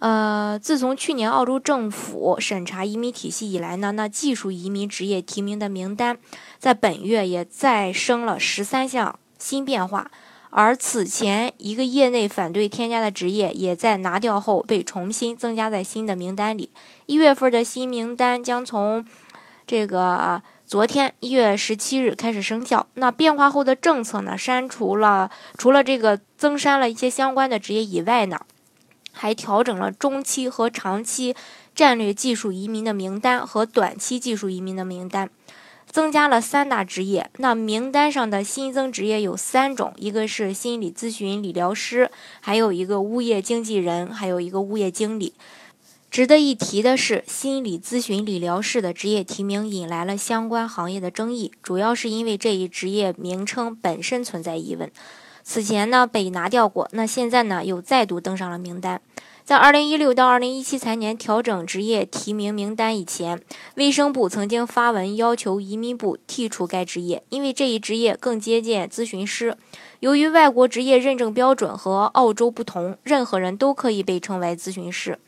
[0.00, 6.18] 呃，自从去年澳洲政府审查移民体系以来呢，那技术移民职业提名的名单
[6.58, 10.10] 在本月也再生了十三项新变化。
[10.50, 16.70] 而此前一个业内反对添加的职业，也在拿掉后被重新增加在新的名单里。
[17.06, 19.04] 一月份的新名单将从
[19.66, 22.86] 这个昨天一月十七日开始生效。
[22.94, 24.38] 那变化后的政策呢？
[24.38, 28.38] 删除了除了这个增删了一些相关的职业以外呢，
[29.24, 31.34] 还调整了中期和长期
[31.74, 35.30] 战略技术移民的名单和短期技术移民的名单。
[35.90, 42.10] 增加了三大职业，那名单上的新增职业有三种，一个是心理咨询理疗师，
[42.42, 45.32] 还有一个物业经纪人，还有一个物业经理。
[46.10, 54.92] 值得一提的是，心理咨询理疗师的职业提名引来了相关行业的争议，主要是因为这一职业名称本身存在疑问。
[55.46, 59.00] 此前呢被拿掉过，那现在呢又再度登上了名单。
[59.44, 63.42] 在二零一六到二零一七财年调整职业提名名单以前，
[63.74, 69.54] 卫生部曾经发文要求移民部剔除该职业，因为这一职业更接近咨询师。
[70.00, 75.18] 由于外国职业认证标准和澳洲不同，任何人都可以被称为咨询师。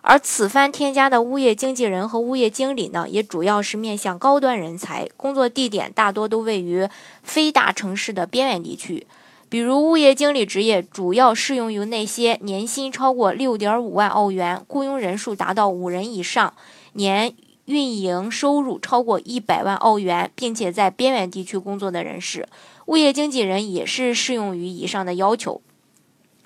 [0.00, 6.88] 而此番添加的物业经纪人和物业经理呢，也主要是面向高端人才，工作地点大多都位于
[7.22, 9.06] 非大城市的边远地区。
[9.52, 16.54] 比如物业经理职业主要适用于那些年薪超过六点五万澳元、雇佣人数达到五人以上、
[16.94, 17.34] 年
[17.66, 22.48] 运营收入超过一百万澳元，并且在边远地区工作的人士。
[22.86, 25.60] 物业经纪人也是适用于以上的要求。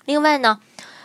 [0.03, 0.59] 另外呢，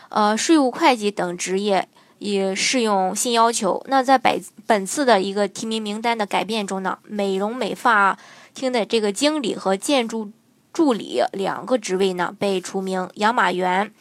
[0.08, 1.86] 呃，税务会计等职业
[2.18, 3.80] 也适用新要求。
[3.86, 8.18] 那在本本次的一个提名名单的改变中呢，美容美发
[8.52, 10.32] 厅的这个经理和建筑。
[10.72, 13.92] 助理两个职位呢被除名，养马员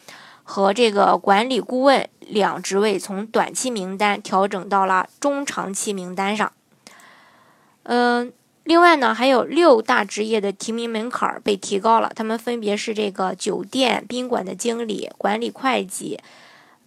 [0.43, 6.51] 和这个管理顾问两职位从短期名单调整到了中长期名单上。
[7.83, 8.31] 嗯，
[8.63, 16.19] 另外呢还有六大职业的提名门槛被提高了，他们分别是这个酒店宾馆的经理、管理会计、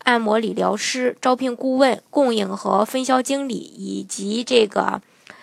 [0.05, 5.03] 按摩理疗师、招聘顾问、供应和分销经理以及这个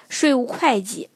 [0.09, 1.09] 税务会计。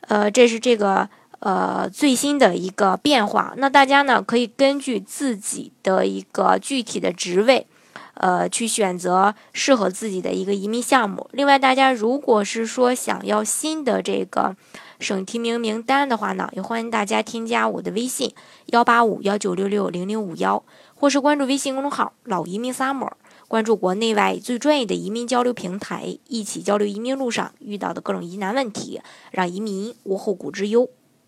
[0.00, 1.08] 呃，这是这个。
[1.38, 7.66] 呃，最新的一个变化，那大家呢可以根据自己的一个具体的职位，
[8.14, 11.28] 呃，去选择适合自己的一个移民项目。
[11.32, 14.56] 另外，大家如果是说想要新的这个
[14.98, 18.32] 省提名名单的话呢，也欢迎大家添加我的微信
[18.66, 20.64] 幺八五幺九六六零零五幺，
[20.94, 23.12] 或是关注微信公众号“老移民 summer”，
[23.46, 30.88] 关注国内外最专业的移民交流平台，一起交流移民路上遇到的各种疑难问题，让移民无后顾之忧。